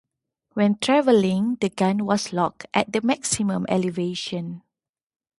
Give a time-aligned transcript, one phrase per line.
[0.55, 4.63] When traveling, the gun was locked at the maximum elevation.